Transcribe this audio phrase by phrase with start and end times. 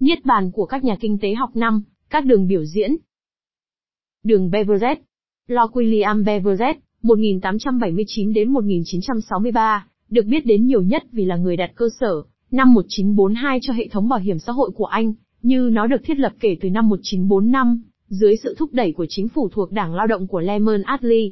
[0.00, 2.96] Niết bàn của các nhà kinh tế học năm, các đường biểu diễn.
[4.24, 5.02] Đường Beveridge
[5.48, 11.70] Lord William Beveridge, 1879 đến 1963, được biết đến nhiều nhất vì là người đặt
[11.74, 15.12] cơ sở, năm 1942 cho hệ thống bảo hiểm xã hội của Anh,
[15.42, 19.28] như nó được thiết lập kể từ năm 1945, dưới sự thúc đẩy của chính
[19.28, 21.28] phủ thuộc Đảng Lao động của Lehman Attlee.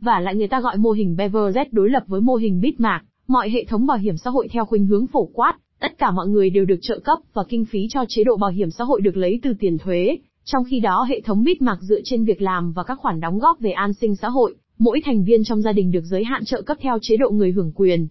[0.00, 3.50] Và lại người ta gọi mô hình Beveridge đối lập với mô hình Bismarck, mọi
[3.50, 6.50] hệ thống bảo hiểm xã hội theo khuynh hướng phổ quát, tất cả mọi người
[6.50, 9.16] đều được trợ cấp và kinh phí cho chế độ bảo hiểm xã hội được
[9.16, 12.82] lấy từ tiền thuế, trong khi đó hệ thống Bismarck dựa trên việc làm và
[12.82, 15.90] các khoản đóng góp về an sinh xã hội, mỗi thành viên trong gia đình
[15.90, 18.08] được giới hạn trợ cấp theo chế độ người hưởng quyền.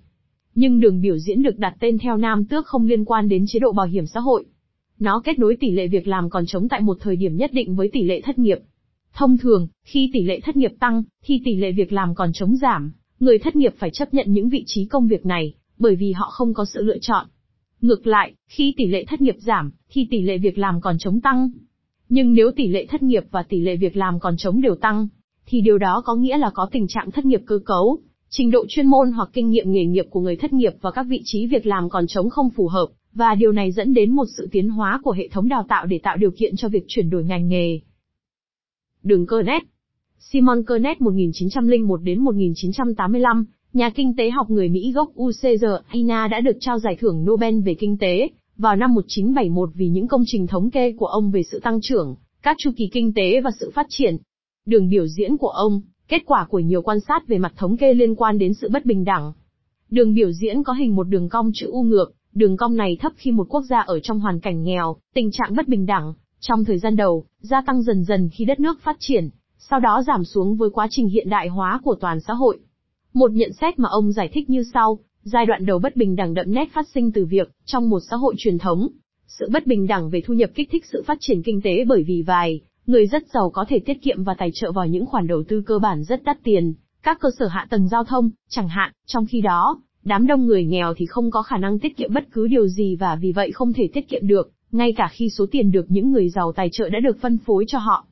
[0.56, 3.60] Nhưng đường biểu diễn được đặt tên theo nam tước không liên quan đến chế
[3.60, 4.46] độ bảo hiểm xã hội.
[5.00, 7.76] Nó kết nối tỷ lệ việc làm còn trống tại một thời điểm nhất định
[7.76, 8.58] với tỷ lệ thất nghiệp.
[9.14, 12.56] Thông thường, khi tỷ lệ thất nghiệp tăng, thì tỷ lệ việc làm còn trống
[12.56, 16.12] giảm, người thất nghiệp phải chấp nhận những vị trí công việc này, bởi vì
[16.12, 17.28] họ không có sự lựa chọn.
[17.82, 21.22] Ngược lại, khi tỷ lệ thất nghiệp giảm, thì tỷ lệ việc làm còn chống
[21.22, 21.50] tăng.
[22.10, 25.08] Nhưng nếu tỷ lệ thất nghiệp và tỷ lệ việc làm còn chống đều tăng,
[25.46, 28.66] thì điều đó có nghĩa là có tình trạng thất nghiệp cơ cấu, trình độ
[28.68, 31.48] chuyên môn hoặc kinh nghiệm nghề nghiệp của người thất nghiệp và các vị trí
[31.48, 34.70] việc làm còn trống không phù hợp, và điều này dẫn đến một sự tiến
[34.70, 37.48] hóa của hệ thống đào tạo để tạo điều kiện cho việc chuyển đổi ngành
[37.48, 37.80] nghề.
[39.04, 39.64] Đường Kernet
[40.20, 43.46] Simon Kernet 1901 đến 1985,
[43.78, 47.60] nhà kinh tế học người Mỹ gốc UCR Aina đã được trao giải thưởng Nobel
[47.66, 51.44] về kinh tế vào năm 1971 vì những công trình thống kê của ông về
[51.44, 54.18] sự tăng trưởng, các chu kỳ kinh tế và sự phát triển.
[54.66, 57.94] Đường biểu diễn của ông, kết quả của nhiều quan sát về mặt thống kê
[57.94, 59.34] liên quan đến sự bất bình đẳng.
[59.90, 63.12] Đường biểu diễn có hình một đường cong chữ U ngược, đường cong này thấp
[63.16, 66.66] khi một quốc gia ở trong hoàn cảnh nghèo, tình trạng bất bình đẳng, trong
[66.66, 70.24] thời gian đầu, gia tăng dần dần khi đất nước phát triển, sau đó giảm
[70.24, 72.60] xuống với quá trình hiện đại hóa của toàn xã hội.
[73.18, 76.34] Một nhận xét mà ông giải thích như sau, giai đoạn đầu bất bình đẳng
[76.34, 78.88] đậm nét phát sinh từ việc, trong một xã hội truyền thống,
[79.28, 82.04] sự bất bình đẳng về thu nhập kích thích sự phát triển kinh tế bởi
[82.04, 85.28] vì vài, người rất giàu có thể tiết kiệm và tài trợ vào những khoản
[85.28, 86.74] đầu tư cơ bản rất đắt tiền,
[87.04, 90.66] các cơ sở hạ tầng giao thông, chẳng hạn, trong khi đó, đám đông người
[90.66, 93.52] nghèo thì không có khả năng tiết kiệm bất cứ điều gì và vì vậy
[93.52, 96.70] không thể tiết kiệm được, ngay cả khi số tiền được những người giàu tài
[96.72, 98.06] trợ đã được phân phối cho họ.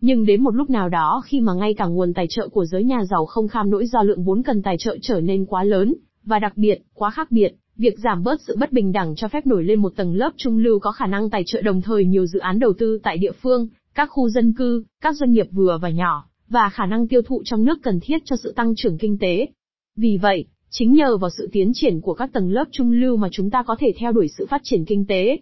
[0.00, 2.84] Nhưng đến một lúc nào đó khi mà ngay cả nguồn tài trợ của giới
[2.84, 5.94] nhà giàu không kham nỗi do lượng vốn cần tài trợ trở nên quá lớn,
[6.24, 9.46] và đặc biệt, quá khác biệt, việc giảm bớt sự bất bình đẳng cho phép
[9.46, 12.26] nổi lên một tầng lớp trung lưu có khả năng tài trợ đồng thời nhiều
[12.26, 15.78] dự án đầu tư tại địa phương, các khu dân cư, các doanh nghiệp vừa
[15.82, 18.98] và nhỏ, và khả năng tiêu thụ trong nước cần thiết cho sự tăng trưởng
[18.98, 19.46] kinh tế.
[19.96, 23.28] Vì vậy, chính nhờ vào sự tiến triển của các tầng lớp trung lưu mà
[23.32, 25.38] chúng ta có thể theo đuổi sự phát triển kinh tế.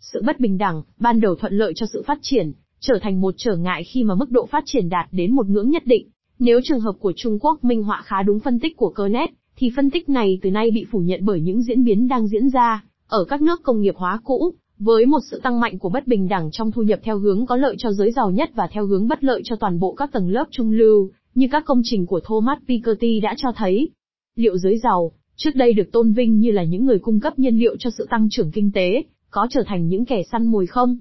[0.00, 2.52] Sự bất bình đẳng, ban đầu thuận lợi cho sự phát triển,
[2.86, 5.70] trở thành một trở ngại khi mà mức độ phát triển đạt đến một ngưỡng
[5.70, 6.08] nhất định.
[6.38, 9.70] Nếu trường hợp của Trung Quốc minh họa khá đúng phân tích của Kernet, thì
[9.76, 12.84] phân tích này từ nay bị phủ nhận bởi những diễn biến đang diễn ra
[13.08, 16.28] ở các nước công nghiệp hóa cũ, với một sự tăng mạnh của bất bình
[16.28, 19.08] đẳng trong thu nhập theo hướng có lợi cho giới giàu nhất và theo hướng
[19.08, 22.20] bất lợi cho toàn bộ các tầng lớp trung lưu, như các công trình của
[22.24, 23.88] Thomas Piketty đã cho thấy.
[24.36, 27.58] Liệu giới giàu, trước đây được tôn vinh như là những người cung cấp nhiên
[27.58, 30.96] liệu cho sự tăng trưởng kinh tế, có trở thành những kẻ săn mồi không?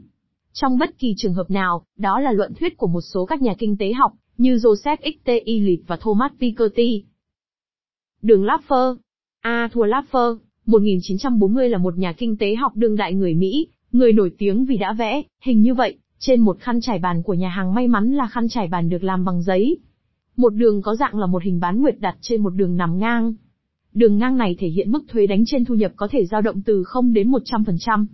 [0.54, 3.54] Trong bất kỳ trường hợp nào, đó là luận thuyết của một số các nhà
[3.58, 5.26] kinh tế học, như Joseph X.
[5.26, 5.28] T.
[5.30, 5.40] E.
[5.40, 7.04] Illich và Thomas Piketty.
[8.22, 8.96] Đường Laffer
[9.42, 14.32] Arthur Laffer, 1940 là một nhà kinh tế học đương đại người Mỹ, người nổi
[14.38, 17.74] tiếng vì đã vẽ, hình như vậy, trên một khăn trải bàn của nhà hàng
[17.74, 19.78] may mắn là khăn trải bàn được làm bằng giấy.
[20.38, 23.34] Một đường có dạng là một hình bán nguyệt đặt trên một đường nằm ngang.
[23.94, 26.62] Đường ngang này thể hiện mức thuế đánh trên thu nhập có thể dao động
[26.62, 28.06] từ 0 đến 100%.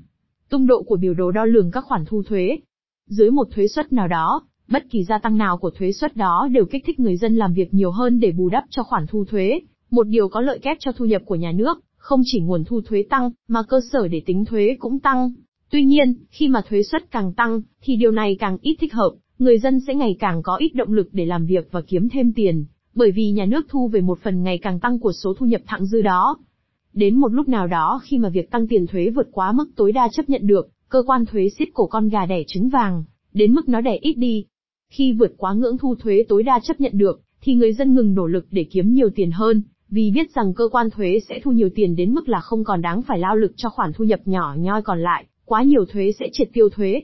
[0.49, 2.57] Tung độ của biểu đồ đo lường các khoản thu thuế.
[3.07, 6.47] Dưới một thuế suất nào đó, bất kỳ gia tăng nào của thuế suất đó
[6.51, 9.25] đều kích thích người dân làm việc nhiều hơn để bù đắp cho khoản thu
[9.25, 9.59] thuế,
[9.91, 12.81] một điều có lợi kép cho thu nhập của nhà nước, không chỉ nguồn thu
[12.81, 15.33] thuế tăng, mà cơ sở để tính thuế cũng tăng.
[15.69, 19.11] Tuy nhiên, khi mà thuế suất càng tăng, thì điều này càng ít thích hợp,
[19.39, 22.33] người dân sẽ ngày càng có ít động lực để làm việc và kiếm thêm
[22.33, 25.45] tiền, bởi vì nhà nước thu về một phần ngày càng tăng của số thu
[25.45, 26.37] nhập thặng dư đó.
[26.93, 29.91] Đến một lúc nào đó khi mà việc tăng tiền thuế vượt quá mức tối
[29.91, 33.03] đa chấp nhận được, cơ quan thuế siết cổ con gà đẻ trứng vàng,
[33.33, 34.45] đến mức nó đẻ ít đi.
[34.89, 38.15] Khi vượt quá ngưỡng thu thuế tối đa chấp nhận được, thì người dân ngừng
[38.15, 41.51] nỗ lực để kiếm nhiều tiền hơn, vì biết rằng cơ quan thuế sẽ thu
[41.51, 44.19] nhiều tiền đến mức là không còn đáng phải lao lực cho khoản thu nhập
[44.25, 47.01] nhỏ nhoi còn lại, quá nhiều thuế sẽ triệt tiêu thuế.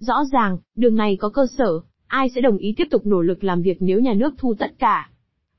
[0.00, 3.44] Rõ ràng, đường này có cơ sở, ai sẽ đồng ý tiếp tục nỗ lực
[3.44, 5.10] làm việc nếu nhà nước thu tất cả.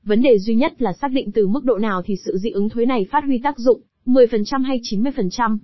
[0.04, 2.68] Vấn đề duy nhất là xác định từ mức độ nào thì sự dị ứng
[2.68, 5.58] thuế này phát huy tác dụng, 10% hay 90%.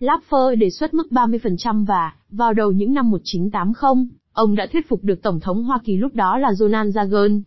[0.00, 5.04] Laffer đề xuất mức 30% và, vào đầu những năm 1980, ông đã thuyết phục
[5.04, 7.42] được Tổng thống Hoa Kỳ lúc đó là Ronald Reagan.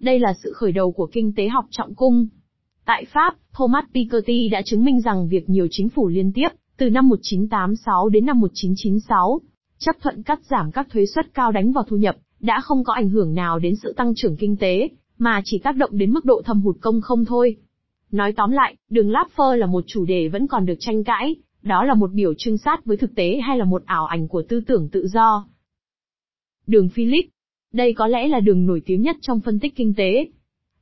[0.00, 2.26] Đây là sự khởi đầu của kinh tế học trọng cung.
[2.84, 6.90] Tại Pháp, Thomas Piketty đã chứng minh rằng việc nhiều chính phủ liên tiếp Từ
[6.90, 9.40] năm 1986 đến năm 1996,
[9.78, 12.92] chấp thuận cắt giảm các thuế suất cao đánh vào thu nhập, đã không có
[12.92, 16.24] ảnh hưởng nào đến sự tăng trưởng kinh tế, mà chỉ tác động đến mức
[16.24, 17.56] độ thâm hụt công không thôi.
[18.10, 21.84] Nói tóm lại, đường Laffer là một chủ đề vẫn còn được tranh cãi, đó
[21.84, 24.60] là một biểu trưng sát với thực tế hay là một ảo ảnh của tư
[24.66, 25.46] tưởng tự do.
[26.66, 27.24] Đường Philip.
[27.72, 30.28] Đây có lẽ là đường nổi tiếng nhất trong phân tích kinh tế.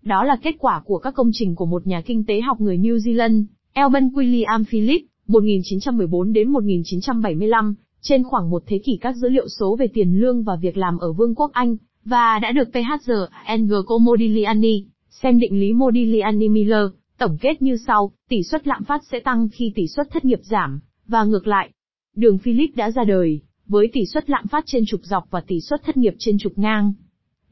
[0.03, 2.79] Đó là kết quả của các công trình của một nhà kinh tế học người
[2.79, 9.29] New Zealand, Elban William Philip, 1914 đến 1975, trên khoảng một thế kỷ các dữ
[9.29, 12.69] liệu số về tiền lương và việc làm ở Vương quốc Anh, và đã được
[12.73, 13.13] PHG
[13.45, 16.89] Enrico Modigliani, xem định lý Modigliani-Miller,
[17.19, 20.41] tổng kết như sau, tỷ suất lạm phát sẽ tăng khi tỷ suất thất nghiệp
[20.43, 21.71] giảm, và ngược lại.
[22.17, 25.61] Đường Philip đã ra đời, với tỷ suất lạm phát trên trục dọc và tỷ
[25.61, 26.93] suất thất nghiệp trên trục ngang.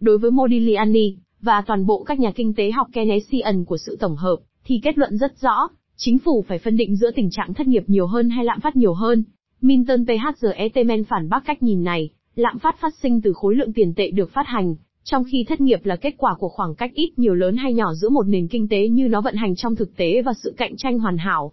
[0.00, 4.17] Đối với Modigliani, và toàn bộ các nhà kinh tế học Keynesian của sự tổng
[4.17, 7.67] hợp, thì kết luận rất rõ, chính phủ phải phân định giữa tình trạng thất
[7.67, 9.25] nghiệp nhiều hơn hay lạm phát nhiều hơn.
[9.61, 13.72] Minton PHR Etemen phản bác cách nhìn này, lạm phát phát sinh từ khối lượng
[13.72, 16.90] tiền tệ được phát hành, trong khi thất nghiệp là kết quả của khoảng cách
[16.94, 19.76] ít nhiều lớn hay nhỏ giữa một nền kinh tế như nó vận hành trong
[19.76, 21.52] thực tế và sự cạnh tranh hoàn hảo.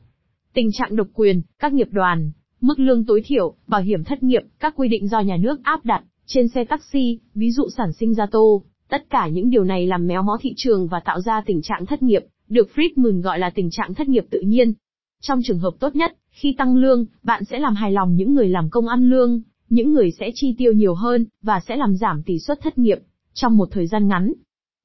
[0.54, 2.32] Tình trạng độc quyền, các nghiệp đoàn,
[2.62, 5.86] mức lương tối thiểu, bảo hiểm thất nghiệp, các quy định do nhà nước áp
[5.86, 9.88] đặt, trên xe taxi, ví dụ sản sinh ra tô, tất cả những điều này
[9.88, 13.40] làm méo mó thị trường và tạo ra tình trạng thất nghiệp, được Friedman gọi
[13.40, 14.74] là tình trạng thất nghiệp tự nhiên.
[15.22, 18.50] Trong trường hợp tốt nhất, khi tăng lương, bạn sẽ làm hài lòng những người
[18.50, 22.24] làm công ăn lương, những người sẽ chi tiêu nhiều hơn, và sẽ làm giảm
[22.24, 22.98] tỷ suất thất nghiệp,
[23.34, 24.34] trong một thời gian ngắn.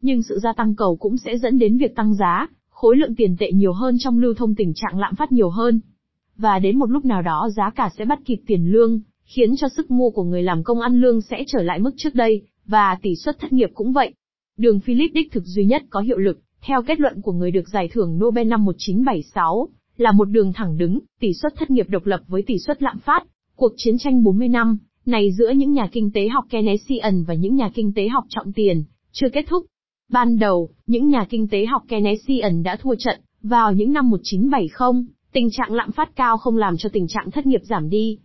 [0.01, 3.37] Nhưng sự gia tăng cầu cũng sẽ dẫn đến việc tăng giá, khối lượng tiền
[3.39, 5.81] tệ nhiều hơn trong lưu thông tình trạng lạm phát nhiều hơn.
[6.37, 9.69] Và đến một lúc nào đó giá cả sẽ bắt kịp tiền lương, khiến cho
[9.69, 12.99] sức mua của người làm công ăn lương sẽ trở lại mức trước đây, và
[13.03, 14.15] tỷ suất thất nghiệp cũng vậy.
[14.59, 17.69] Đường Philip đích thực duy nhất có hiệu lực, theo kết luận của người được
[17.69, 22.07] giải thưởng Nobel năm 1976, là một đường thẳng đứng, tỷ suất thất nghiệp độc
[22.07, 23.25] lập với tỷ suất lạm phát.
[23.63, 27.57] Cuộc chiến tranh 40 năm, này giữa những nhà kinh tế học Keynesian và những
[27.57, 29.67] nhà kinh tế học trọng tiền, chưa kết thúc.
[30.11, 35.05] Ban đầu, những nhà kinh tế học Keynesian đã thua trận, vào những năm 1970,
[35.33, 38.19] tình trạng lạm phát cao không làm cho tình trạng thất nghiệp giảm đi.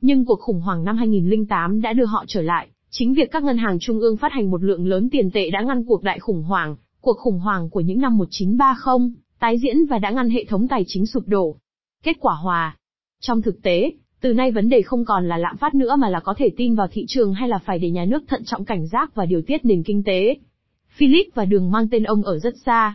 [0.00, 3.58] Nhưng cuộc khủng hoảng năm 2008 đã đưa họ trở lại, chính việc các ngân
[3.58, 6.42] hàng trung ương phát hành một lượng lớn tiền tệ đã ngăn cuộc đại khủng
[6.42, 9.10] hoảng, cuộc khủng hoảng của những năm 1930,
[9.40, 11.56] tái diễn và đã ngăn hệ thống tài chính sụp đổ.
[12.02, 12.76] Kết quả hòa.
[13.20, 16.20] Trong thực tế, từ nay vấn đề không còn là lạm phát nữa mà là
[16.20, 18.86] có thể tin vào thị trường hay là phải để nhà nước thận trọng cảnh
[18.86, 20.36] giác và điều tiết nền kinh tế.
[20.96, 22.94] Philip và đường mang tên ông ở rất xa,